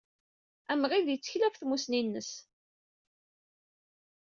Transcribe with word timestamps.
Amɣid 0.71 1.07
yettkel 1.09 1.43
ɣef 1.45 1.55
tmussni-nnes. 1.57 2.31